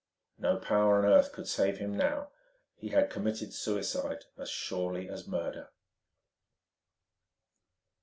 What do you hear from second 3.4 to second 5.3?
suicide as surely as